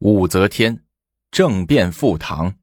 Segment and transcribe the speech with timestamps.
[0.00, 0.84] 武则天
[1.32, 2.54] 政变复唐。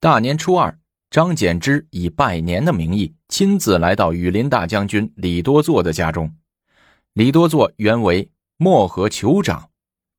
[0.00, 0.78] 大年初二，
[1.10, 6.34] 张柬之以拜年的名义，亲自来到羽林大将军李多作的家中。
[7.12, 9.68] 李多作原为漠河酋长，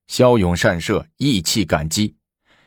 [0.06, 2.16] 骁勇善射，义气感激，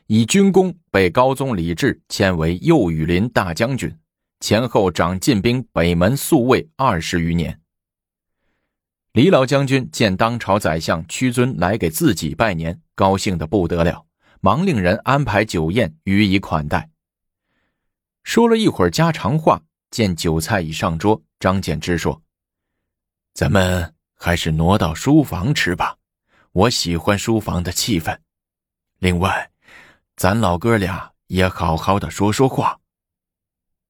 [0.08, 3.96] 以军功被高宗李治迁为右羽林大将军，
[4.40, 7.61] 前后掌进兵北门宿卫二十余年。
[9.12, 14.06] 李老将军见当朝宰相屈尊来给自己拜年，高兴的不得了，
[14.40, 16.88] 忙令人安排酒宴予以款待。
[18.22, 22.22] 说了一会儿家常话，见酒菜已上桌，张柬之说
[23.34, 25.98] ：“咱们还是挪到书房吃吧，
[26.52, 28.18] 我喜欢书房的气氛。
[28.98, 29.50] 另外，
[30.16, 32.80] 咱老哥俩也好好的说说话。”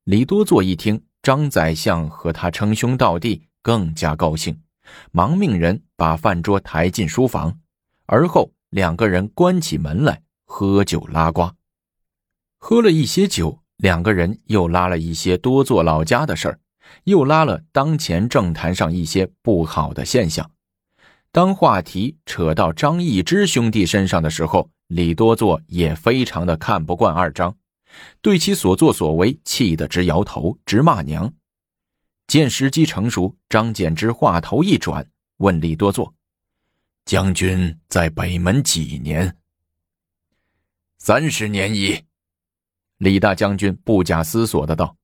[0.02, 4.60] 李多作一听张宰相和他称兄道弟，更加高兴。
[5.10, 7.58] 忙命人把饭桌抬进书房，
[8.06, 11.50] 而后两个人关起门来喝酒拉呱。
[12.58, 16.60] 喝了一些酒，两个人又拉了一些多做老家的事儿，
[17.04, 20.50] 又拉了当前政坛上一些不好的现象。
[21.32, 27.56] 当话题扯到张易之兄弟身上的时候，李多作也非常的看不惯二张，
[28.20, 31.32] 对其所作所为气得直摇头，直骂娘。
[32.32, 36.14] 见时机成熟，张柬之话头一转，问李多作
[37.04, 39.36] ：“将军在北门几年
[40.96, 42.02] ？”“三十年矣。”
[42.96, 44.96] 李大将军不假思索的道，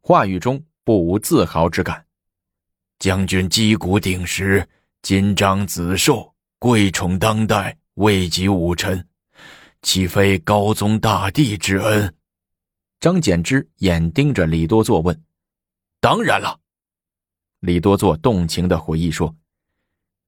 [0.00, 2.04] 话语中不无自豪之感。
[2.98, 4.68] “将军击鼓鼎食，
[5.02, 9.06] 金章子寿，贵宠当代，位极武臣，
[9.82, 12.12] 岂非高宗大帝之恩？”
[12.98, 15.22] 张柬之眼盯着李多作问
[16.02, 16.58] ：“当然了。”
[17.62, 19.32] 李多作动情的回忆说：“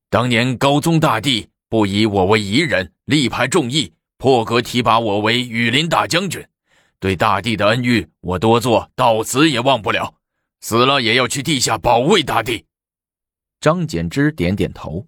[0.09, 6.47] 当年高宗大帝不以我为夷人，力排众议，破格提拔我为羽林大将军。
[7.01, 10.15] 对大帝的恩遇，我多作到死也忘不了，
[10.61, 12.65] 死了也要去地下保卫大帝。”
[13.61, 15.05] 张柬之点点头：“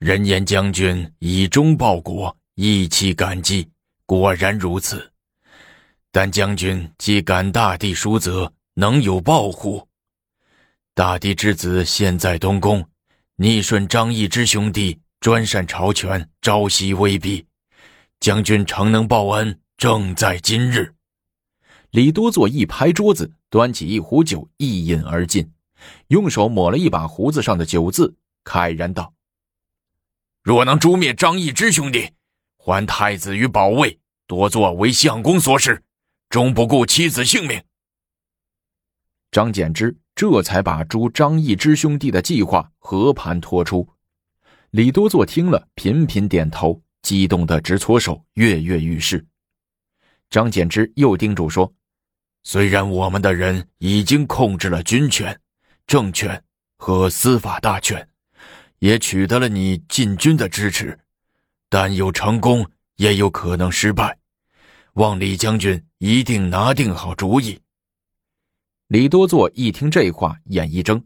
[0.00, 3.68] 人言将军以忠报国，义气感激，
[4.04, 5.08] 果然如此。
[6.10, 9.86] 但将军既感大帝殊泽，能有报乎？”
[10.94, 12.84] 大帝之子现在东宫，
[13.36, 17.46] 逆顺张易之兄弟，专擅朝权，朝夕威逼。
[18.18, 20.92] 将军诚能报恩，正在今日。
[21.90, 25.50] 李多作一拍桌子，端起一壶酒，一饮而尽，
[26.08, 28.14] 用手抹了一把胡子上的酒渍，
[28.44, 29.14] 慨然道
[30.42, 32.10] ：“若能诛灭张易之兄弟，
[32.58, 35.82] 还太子于保卫，多作为相公所使，
[36.28, 37.62] 终不顾妻子性命。”
[39.30, 39.96] 张柬之。
[40.20, 43.88] 这才把朱张易之兄弟的计划和盘托出。
[44.70, 49.26] 李多作听了，频频点头，激动得直搓手，跃跃欲试。
[50.28, 51.72] 张柬之又叮嘱说
[52.44, 55.34] ：“虽然我们的人已经控制了军权、
[55.86, 56.44] 政权
[56.76, 58.06] 和司法大权，
[58.80, 60.98] 也取得了你进军的支持，
[61.70, 64.18] 但有成功，也有可能失败。
[64.92, 67.58] 望李将军一定拿定好主意。”
[68.90, 71.00] 李多作一听这话，眼一睁：“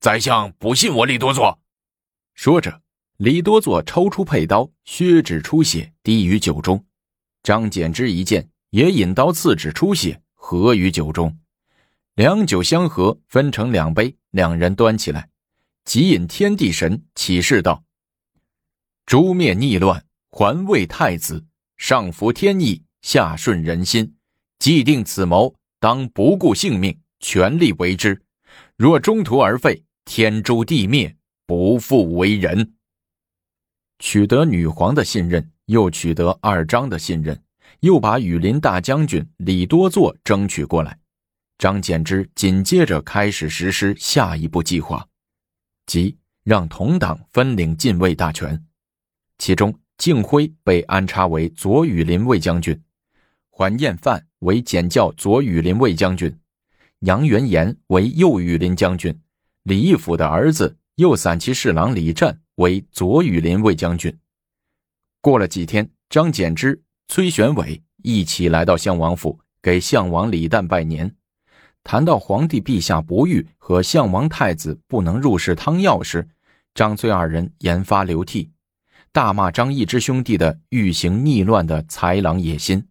[0.00, 1.60] 宰相不信我李多作。”
[2.32, 2.80] 说着，
[3.18, 6.82] 李多作抽出佩刀，削指出血，滴于酒中。
[7.42, 11.38] 张柬之一见，也引刀刺指出血，合于酒中。
[12.14, 15.28] 两酒相合，分成两杯，两人端起来，
[15.84, 17.84] 即引天地神起誓道
[19.04, 21.44] ：“诛灭逆乱，还位太子，
[21.76, 24.16] 上服天意，下顺人心。
[24.58, 28.20] 既定此谋，当不顾性命。”全力为之，
[28.76, 31.16] 若中途而废，天诛地灭，
[31.46, 32.74] 不复为人。
[34.00, 37.40] 取得女皇的信任，又取得二张的信任，
[37.80, 40.98] 又把羽林大将军李多作争取过来。
[41.56, 45.06] 张柬之紧接着开始实施下一步计划，
[45.86, 48.60] 即让同党分领禁卫大权。
[49.38, 52.82] 其中，敬辉被安插为左羽林卫将军，
[53.50, 56.36] 桓彦范为检校左羽林卫将军。
[57.02, 59.20] 杨元言为右羽林将军，
[59.64, 64.16] 李义府的儿子右散骑侍郎李湛为左羽林卫将军。
[65.20, 71.12] 过了几天，张柬之、崔玄伟一起来到相王府，给相王李旦拜年。
[71.82, 76.28] 谈到皇帝陛下不遇和相王太子不能入室汤药时，
[76.72, 78.52] 张崔二人言发流涕，
[79.10, 82.86] 大骂张易之兄弟的欲行逆乱的豺狼野心。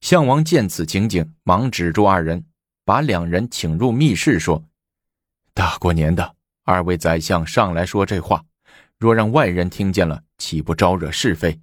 [0.00, 2.46] 相王见此情景，忙止住二人。
[2.90, 4.64] 把两人请入密室，说
[5.54, 6.34] ：“大过年的，
[6.64, 8.44] 二位宰相上来说这话，
[8.98, 11.60] 若让外人听见了，岂不招惹是非？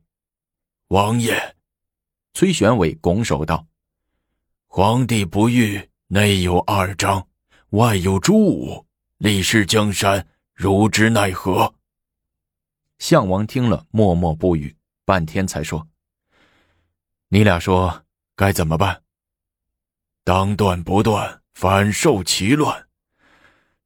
[0.88, 1.57] 王爷。
[2.33, 3.68] 崔玄伟拱手道
[4.68, 7.27] ：“皇帝不遇，内有二张，
[7.71, 8.85] 外有朱武，
[9.18, 11.75] 李氏江山，如之奈何？”
[13.00, 14.73] 项王听了，默默不语，
[15.03, 15.85] 半天才说
[17.27, 18.06] ：“你俩说
[18.38, 19.03] 该怎么办？”
[20.27, 22.89] 当断不断，反受其乱。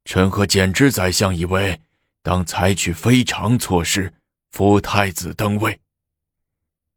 [0.05, 1.79] 臣和简之宰相以为，
[2.23, 4.11] 当采取非常措施，
[4.49, 5.79] 扶太子登位。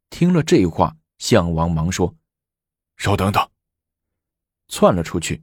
[0.08, 0.96] 听了这话。
[1.18, 2.16] 项王忙说
[2.96, 3.46] ：“稍等等。”
[4.68, 5.42] 窜了出去，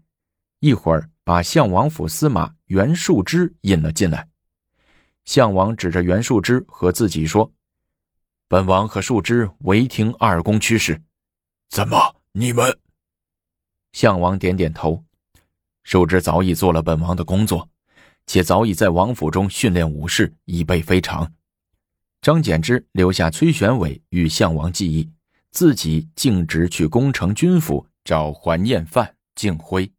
[0.61, 4.27] 一会儿把项王府司马袁术之引了进来。
[5.25, 7.51] 项王指着袁术之和自己说
[8.49, 10.99] ：“本王和术之违听二公驱使。”
[11.69, 12.15] 怎么？
[12.31, 12.80] 你们？
[13.93, 15.03] 项王点点头。
[15.83, 17.69] 术之早已做了本王的工作，
[18.27, 21.31] 且早已在王府中训练武士，以备非常。
[22.21, 25.09] 张柬之留下崔玄伟与项王记忆。
[25.51, 29.91] 自己径直去宫城军府找桓彦范、敬辉。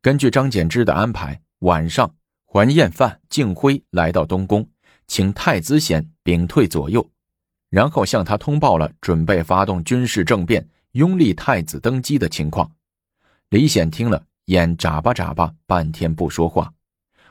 [0.00, 2.14] 根据张柬之的安排，晚上
[2.46, 4.66] 桓彦范、敬辉来到东宫，
[5.06, 7.06] 请太子显屏退左右，
[7.68, 12.72] 然后向他通报了准备发动军事政变、拥立太子登基的情况。
[13.52, 16.72] 李显听了，眼眨巴眨巴，半天不说话。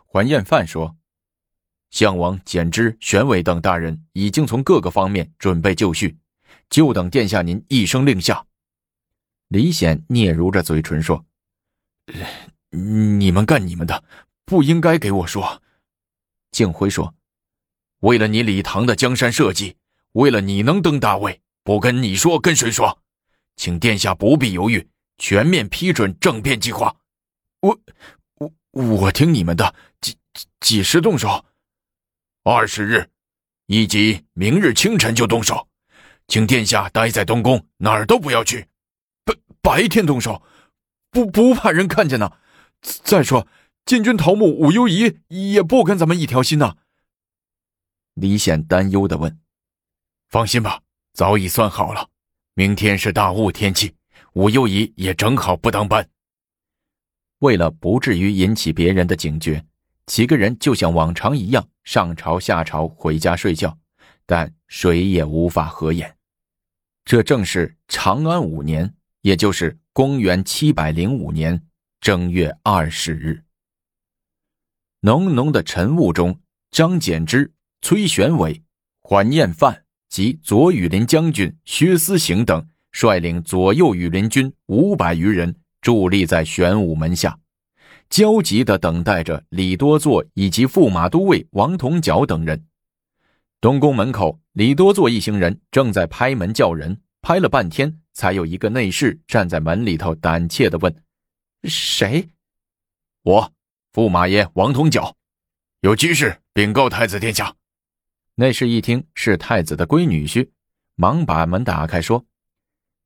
[0.05, 0.95] 桓彦范说
[1.89, 6.19] ：“项王、简之、玄伟等大人已经从各个方面准备就绪。”
[6.69, 8.45] 就等殿下您一声令下。
[9.47, 11.25] 李显嗫嚅着嘴唇说
[12.69, 14.03] ：“你们干你们的，
[14.45, 15.63] 不应该给我说。”
[16.51, 17.15] 敬辉说
[18.01, 19.75] ：“为了你李唐的江山社稷，
[20.11, 23.01] 为了你能登大位，不跟你说，跟谁说？
[23.55, 24.87] 请殿下不必犹豫，
[25.21, 26.95] 全面批准政变计划。
[27.59, 27.79] 我、
[28.39, 30.17] 我、我听你们的，几
[30.59, 31.45] 几时动手？
[32.43, 33.07] 二十日，
[33.67, 35.67] 以及明日清晨就动手。”
[36.27, 38.67] 请殿下待在东宫，哪儿都不要去。
[39.23, 40.41] 白白天动手，
[41.11, 42.31] 不不怕人看见呢。
[42.81, 43.47] 再说
[43.85, 46.77] 禁军头目武攸宜也不跟咱们一条心呢。
[48.15, 49.39] 李显担忧的问
[50.29, 50.81] ：“放心吧，
[51.13, 52.09] 早已算好了。
[52.55, 53.93] 明天是大雾天气，
[54.33, 56.07] 武攸宜也正好不当班。
[57.39, 59.63] 为了不至于引起别人的警觉，
[60.05, 63.77] 几个人就像往常一样上朝下朝，回家睡觉，
[64.25, 66.15] 但谁也无法合眼。”
[67.03, 71.61] 这正是长安五年，也就是公元七百零五年
[71.99, 73.43] 正月二十日。
[75.01, 76.39] 浓浓的晨雾中，
[76.69, 77.51] 张柬之、
[77.81, 78.63] 崔玄伟、
[78.99, 87.39] 桓彦范及左羽林将军薛思行等率领左右羽林军五百余人伫立在玄武门下，
[88.09, 92.65] 焦急地等待着李多作以及驸马都尉王同角等人。
[93.59, 100.93] 东宫门口，李多作一行人正在拍门叫人，拍了半天，才有一个内侍站在门里头，胆怯的问
[101.69, 102.27] ：“谁
[103.23, 103.53] ？”“我，
[103.93, 105.15] 驸马爷王同角，
[105.81, 107.55] 有急事禀告太子殿下。”
[108.35, 110.49] 内侍一听是太子的闺女婿，
[110.95, 112.25] 忙把门打开，说：“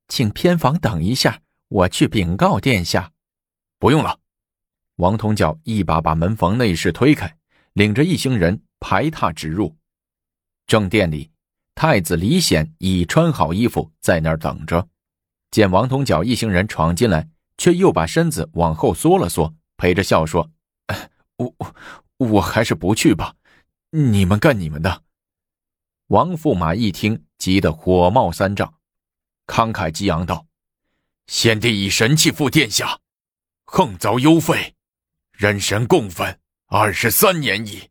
[0.08, 3.12] 请偏房等一下，我去禀告殿下。
[3.78, 4.18] ”“不用了。”
[4.96, 7.36] 王同脚一把把门房内侍推开，
[7.74, 9.76] 领着一行人排闼直入。
[10.66, 11.30] 正殿里，
[11.74, 14.88] 太子李显已穿好衣服，在那儿等着。
[15.50, 20.50] 见王同脚一行人闯进来，却又把身子往后缩了缩，陪着笑说
[21.36, 21.54] ：“我
[22.16, 23.34] 我还是不去吧，
[23.90, 25.02] 你们干你们的。”
[26.08, 28.74] 王驸马一听，急得火冒三丈，
[29.46, 30.46] 慷慨激昂道
[31.26, 33.00] ：“先帝以神器赴殿下，
[33.64, 34.74] 横遭幽废，
[35.32, 37.90] 人神共愤二十三年矣。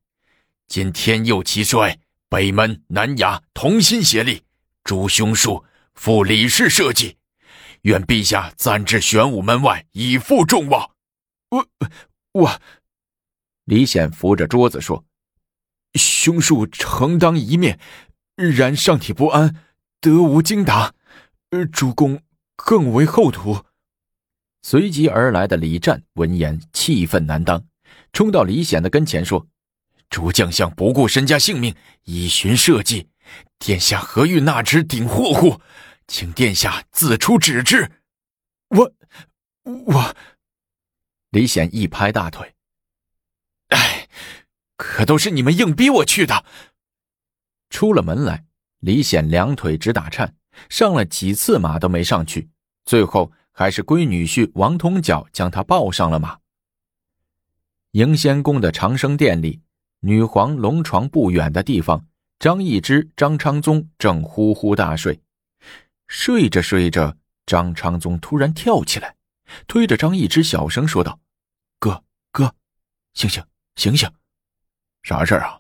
[0.68, 4.44] 今天佑其衰。”北门、南衙同心协力，
[4.84, 7.16] 诛凶术，复李氏社稷。
[7.84, 10.90] 愿陛下暂至玄武门外，以负众望。
[11.50, 11.68] 我
[12.34, 12.62] 我，
[13.66, 15.06] 李显扶着桌子说
[15.94, 17.80] ：“凶术诚当一面，
[18.36, 19.64] 然上体不安，
[20.02, 20.95] 得无精打，
[21.64, 22.20] 主公
[22.56, 23.64] 更为厚土。”
[24.64, 27.64] 随即而来的李湛闻言气愤难当，
[28.12, 29.48] 冲到李显的跟前说。
[30.10, 33.08] 诸将相不顾身家性命，以寻社稷，
[33.60, 35.62] 殿下何欲纳之顶祸乎？
[36.08, 37.92] 请殿下自出旨之。
[38.70, 38.94] 我，
[39.64, 40.16] 我，
[41.32, 42.56] 李显一拍大腿，
[43.70, 44.08] 哎，
[44.78, 46.46] 可都是你们硬逼我去的。
[47.70, 48.46] 出了门来，
[48.80, 50.36] 李显两腿直打颤，
[50.70, 52.50] 上了几次马都没上去，
[52.86, 56.38] 最后还是闺女婿王通角将他抱上了马。
[57.92, 59.62] 迎仙宫的长生殿里。
[60.02, 62.06] 女皇龙床不远的地方，
[62.38, 65.20] 张易之、张昌宗正呼呼大睡。
[66.08, 69.16] 睡着睡着，张昌宗突然跳起来，
[69.66, 71.20] 推着张易之小声说道
[71.80, 72.54] ：“哥哥，
[73.16, 73.44] 醒醒
[73.78, 74.08] 醒醒，
[75.02, 75.60] 啥事儿啊？”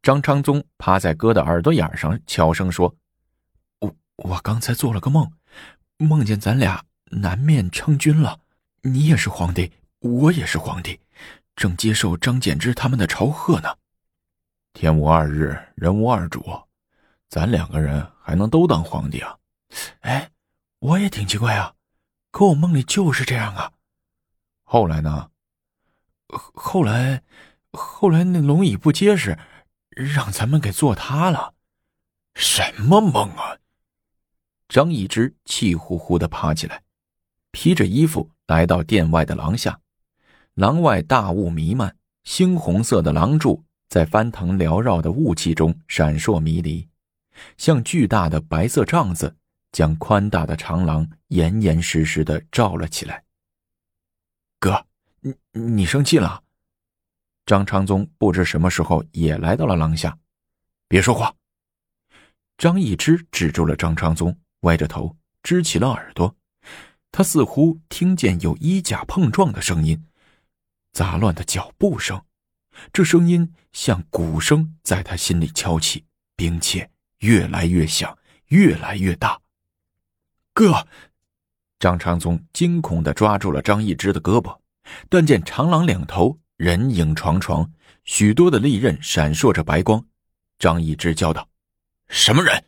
[0.00, 2.94] 张昌宗趴在哥的耳朵眼上，悄声说
[4.16, 5.32] ：“我刚才做了个梦，
[5.98, 8.40] 梦见咱俩南面称君了，
[8.82, 11.00] 你也是皇帝，我也是皇帝，
[11.54, 13.76] 正接受张柬之他们的朝贺呢。
[14.72, 16.44] 天无二日，人无二主，
[17.28, 19.36] 咱两个人还能都当皇帝啊？
[20.00, 20.30] 哎，
[20.78, 21.74] 我也挺奇怪啊，
[22.30, 23.72] 可我梦里就是这样啊。
[24.64, 25.30] 后来呢？
[26.28, 27.22] 后来，
[27.72, 29.38] 后来那龙椅不结实。”
[29.96, 31.54] 让咱们给坐塌了，
[32.34, 33.56] 什么梦啊！
[34.68, 36.82] 张易之气呼呼的爬起来，
[37.50, 39.80] 披着衣服来到殿外的廊下。
[40.54, 46.88] 廊外大雾弥漫，猩红色的廊柱在翻腾缭绕的雾气中闪烁迷离，
[47.56, 49.36] 像巨大的白色帐子，
[49.70, 53.22] 将宽大的长廊严严实实的罩了起来。
[54.58, 54.86] 哥，
[55.20, 56.42] 你你生气了？
[57.44, 60.18] 张昌宗不知什么时候也来到了廊下，
[60.88, 61.32] 别说话。
[62.58, 66.36] 张易之止住了张昌宗，歪着头支起了耳朵，
[67.12, 70.04] 他似乎听见有衣甲碰撞的声音，
[70.92, 72.22] 杂乱的脚步声，
[72.92, 79.40] 这声音像鼓声在他心里敲起，并且越来越响，越来越大。
[80.52, 80.86] 哥，
[81.78, 84.58] 张昌宗惊恐的抓住了张易之的胳膊，
[85.08, 86.38] 但见长廊两头。
[86.56, 87.70] 人影幢幢，
[88.04, 90.02] 许多的利刃闪烁着白光。
[90.58, 91.50] 张易之叫道
[92.08, 92.64] ：“什么人？”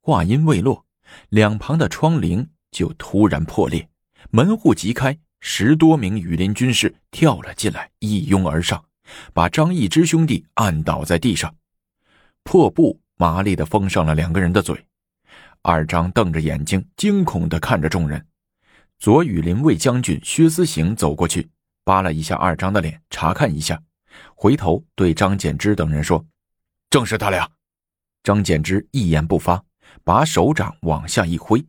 [0.00, 0.84] 话音未落，
[1.28, 3.88] 两旁的窗棂就突然破裂，
[4.30, 8.82] 门户即开，十多名羽林军士跳了进来，一拥而上，
[9.32, 11.54] 把张易之兄弟按倒在地上。
[12.42, 14.84] 破布麻利的封上了两个人的嘴。
[15.62, 18.26] 二张瞪着眼睛，惊恐的看着众人。
[18.98, 21.48] 左羽林卫将军薛思行走过去。
[21.84, 23.80] 扒了一下二张的脸，查看一下，
[24.34, 26.24] 回头对张柬之等人说
[26.88, 27.50] ：“正是他俩。”
[28.22, 29.62] 张柬之一言不发，
[30.04, 31.64] 把手掌往下一挥，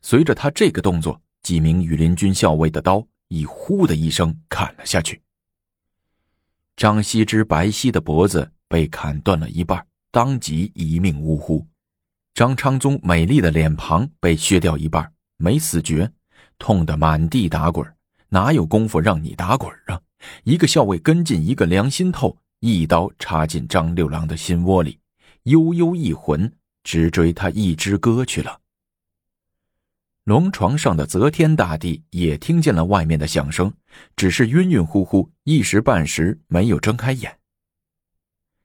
[0.00, 5.20] 随着他这个动作，几名羽林军校尉的刀已“呼”的一声砍了下去。
[6.76, 11.64] 张羲之白皙的脖子被砍断了一半，当即一命呜呼；
[12.34, 16.10] 张昌宗美丽的脸庞被削掉一半，没死绝，
[16.58, 17.86] 痛得满地打滚。
[18.28, 20.00] 哪有功夫让你打滚啊！
[20.44, 24.98] 一个校尉跟进一个良心透，一刀插进张六郎的心窝里，
[25.42, 26.50] 悠悠一魂，
[26.84, 28.60] 直追他一只哥去了。
[30.24, 33.72] 龙床上的则天大帝也听见了外面的响声，
[34.14, 37.38] 只是晕晕乎乎，一时半时没有睁开眼。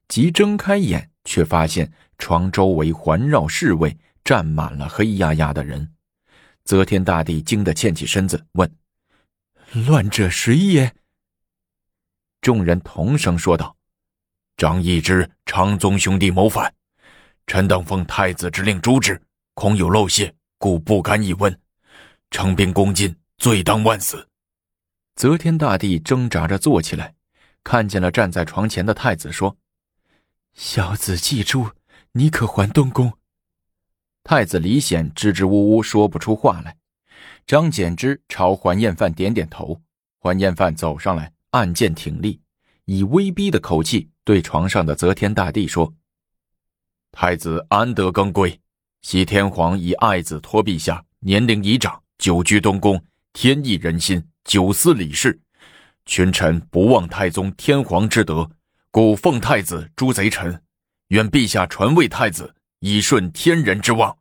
[0.08, 5.94] 即睁开眼，却发现床周围环绕侍卫，站满了黑压压的人。
[6.64, 8.72] 则天大帝惊得欠起身子，问。
[9.88, 10.94] 乱者谁也？
[12.40, 13.76] 众人同声说道
[14.56, 16.74] ：“张易之、昌宗兄弟谋反，
[17.48, 19.20] 臣等奉太子之令诛之，
[19.56, 21.60] 恐有漏泄，故不敢一问。
[22.30, 24.28] 称兵攻进，罪当万死。”
[25.16, 27.16] 则天大帝挣扎着坐起来，
[27.64, 29.58] 看见了站在床前的太子，说
[30.54, 31.72] ：“小子记住，
[32.12, 33.12] 你可还东宫？”
[34.24, 36.76] 太子李显支支吾吾说不出话来。
[37.48, 39.82] 张柬之朝桓彦范点点头，
[40.20, 42.42] 桓彦范走上来，按剑挺立，
[42.84, 45.94] 以威逼的口气对床上的则天大帝说
[47.12, 48.60] ：“太子安得更归？
[49.02, 55.40] 昔天皇以爱子托陛下，年龄已长，久居东宫，天意人心，久思礼事。
[56.06, 58.50] 群臣不忘太宗天皇之德，
[58.92, 60.62] 故奉太子诛贼臣。
[61.10, 64.18] 愿陛下传位太子，以顺天人之望。”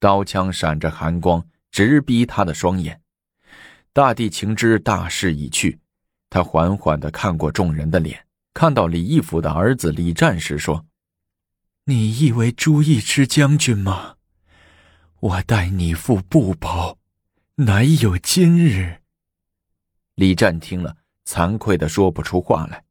[0.00, 1.44] 刀枪闪着寒光。
[1.72, 3.00] 直逼他的双眼，
[3.92, 5.78] 大帝情知大势已去，
[6.28, 10.84] 他缓缓的看过众人的脸，看到李义府的儿子李战时说
[11.84, 14.16] ：“你以为朱义之将军吗？
[15.20, 16.98] 我待你父不薄，
[17.56, 19.02] 哪有今日？”
[20.14, 20.96] 李战听了，
[21.26, 22.84] 惭愧的说不出话来。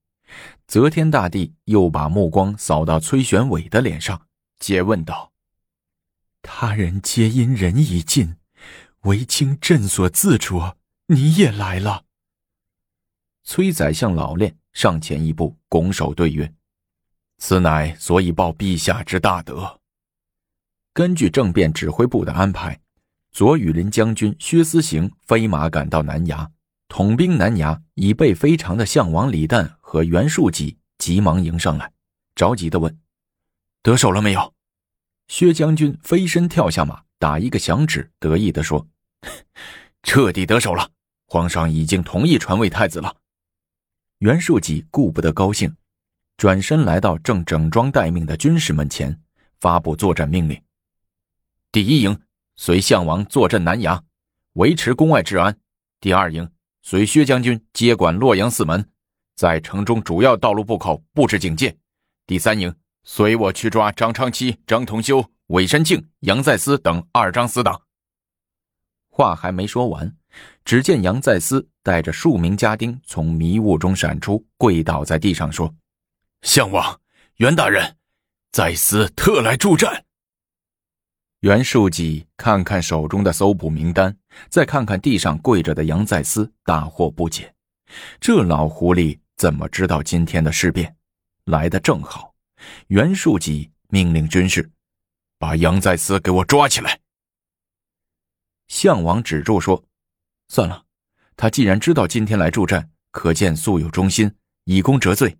[0.67, 4.27] 则天大帝又把目光扫到崔玄伟的脸上，
[4.59, 5.31] 诘问道
[6.43, 8.35] ：“他人皆因仁义尽。”
[9.03, 12.03] 唯卿朕所自着，你也来了。
[13.45, 16.53] 崔宰相老练上前一步，拱手对曰
[17.39, 19.79] ：“此乃所以报陛下之大德。”
[20.93, 22.79] 根据政变指挥部的安排，
[23.31, 26.47] 左羽林将军薛思行飞马赶到南衙，
[26.87, 31.91] 统兵南衙，已被非常的相王李旦和袁术己急忙迎上来，
[32.35, 32.99] 着急的问
[33.81, 34.53] ：“得手了没有？”
[35.29, 38.85] 薛将军飞身跳下马，打一个响指，得意地说
[40.03, 40.89] ：“彻底得手了，
[41.27, 43.15] 皇上已经同意传位太子了。”
[44.17, 45.73] 袁术己顾不得高兴，
[46.39, 49.19] 转身来到正整装待命的军士们前，
[49.59, 50.57] 发布作战命令
[51.69, 52.17] ：“第一营
[52.55, 54.01] 随项王坐镇南衙，
[54.53, 55.51] 维持宫外治安；
[55.99, 56.49] 第二营
[56.81, 58.89] 随薛将军接管洛阳四门，
[59.35, 61.71] 在城中主要道路布口布置警戒；
[62.25, 67.81] 第三营。”随我去抓张昌期、张同修、韦山庆、杨再思等二张死党。
[69.09, 70.15] 话还没说完，
[70.63, 75.73] 只见杨再思带着数名家丁从迷雾中闪出，跪倒在地上说
[76.41, 76.99] ：“相王，
[77.35, 77.97] 袁大人，
[78.51, 80.05] 在司特来助战。”
[81.41, 84.17] 袁术己看看手中的搜捕名单，
[84.49, 87.53] 再看看地上跪着的杨再思，大惑不解：
[88.19, 90.95] 这老狐狸怎么知道今天的事变？
[91.45, 92.33] 来的正好。
[92.87, 94.69] 袁术己命令军士，
[95.37, 96.99] 把杨再思给我抓起来。
[98.67, 99.83] 项王止住说
[100.49, 100.83] ：“算了，
[101.37, 105.37] 他既然知道今天来助战，可见素有忠心，以功折罪。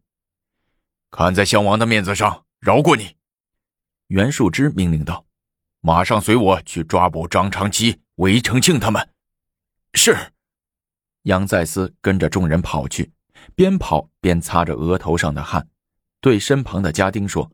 [1.12, 3.16] 看在项王的面子上，饶过你。”
[4.08, 5.26] 袁术之命令道
[5.82, 9.10] ：“马上随我去抓捕张长期、韦承庆他们。”
[9.94, 10.34] 是。
[11.24, 13.12] 杨再思跟着众人跑去，
[13.54, 15.68] 边跑边擦着额头上的汗。
[16.22, 17.52] 对身旁的家丁说：“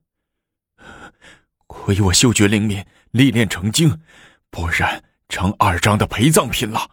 [1.68, 4.02] 亏我嗅觉灵敏，历练成精，
[4.50, 6.92] 不然成二张的陪葬品了。”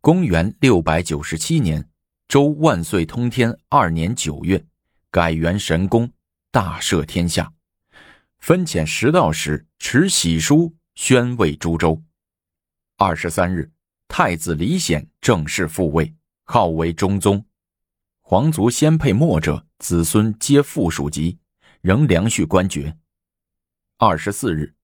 [0.00, 1.88] 公元六百九十七年，
[2.26, 4.64] 周万岁通天二年九月，
[5.12, 6.10] 改元神功，
[6.50, 7.52] 大赦天下，
[8.38, 12.02] 分遣十道使持玺书宣慰诸州。
[12.96, 13.70] 二十三日，
[14.08, 16.14] 太子李显正式复位，
[16.44, 17.44] 号为中宗。
[18.22, 21.38] 皇族先配末者，子孙皆附属级，
[21.82, 22.96] 仍良续官爵。
[23.98, 24.74] 二十四日，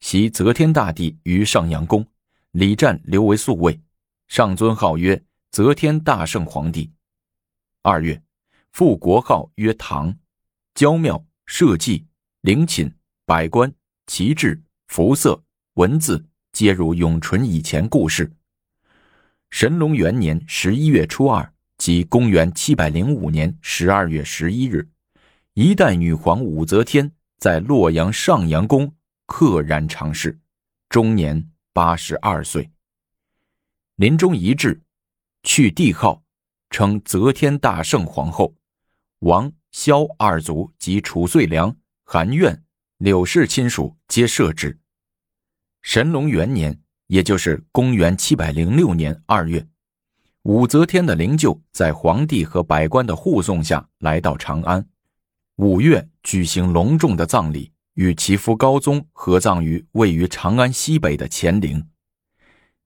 [0.00, 2.06] 袭则天大帝于上阳宫，
[2.50, 3.80] 李湛留为宿卫，
[4.28, 6.92] 上尊号曰则天大圣皇帝。
[7.80, 8.22] 二月，
[8.72, 10.16] 复国号曰唐，
[10.74, 12.06] 焦庙、社稷、
[12.40, 12.90] 陵寝、
[13.26, 13.70] 百官、
[14.06, 18.32] 旗帜、服色、文字，皆如永淳以前故事。
[19.50, 21.52] 神龙元年十一月初二。
[21.76, 24.88] 即公元七百零五年十二月十一日，
[25.54, 28.94] 一代女皇武则天在洛阳上阳宫
[29.26, 30.38] 溘然长逝，
[30.88, 32.70] 终年八十二岁。
[33.96, 34.80] 临终遗志，
[35.42, 36.22] 去帝号，
[36.70, 38.54] 称则天大圣皇后。
[39.22, 42.60] 王、萧二族及褚遂良、韩苑、
[42.98, 44.76] 柳氏亲属皆设置。
[45.80, 49.64] 神龙元年，也就是公元七百零六年二月。
[50.42, 54.84] 武则天的灵柩在皇帝和百官的护送下来到长安，
[55.54, 61.86] 五月举行隆重的葬礼，与其夫高宗合葬于位于长安西北的乾陵。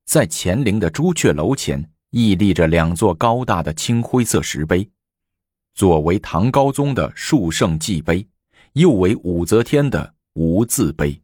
[0.05, 4.91] 在乾陵的朱雀楼前屹立着两座高大的青灰色石碑，
[5.77, 8.27] 左为唐高宗的树圣祭碑，
[8.73, 11.21] 右为武则天的无字碑。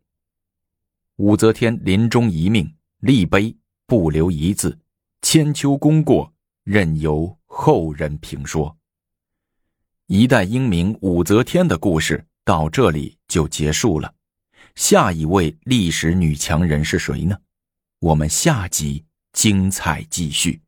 [1.17, 4.79] 武则天临终遗命，立碑不留一字。
[5.23, 6.31] 千秋功过，
[6.65, 8.77] 任由后人评说。
[10.07, 14.13] 一代英明武则天的故事到这里就结束了。
[14.75, 17.39] 下一位历史女强人是谁呢？
[18.01, 20.62] 我们下集精彩继续。